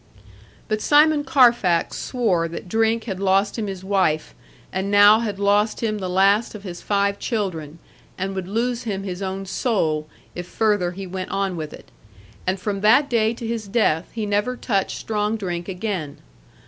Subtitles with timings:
[0.67, 4.33] But Simon Carfax swore that drink had lost him his wife,
[4.73, 7.77] and now had lost him the last of his five children,
[8.17, 11.91] and would lose him his own soul, if further he went on with it;
[12.47, 16.17] and from that day to his death he never touched strong drink again.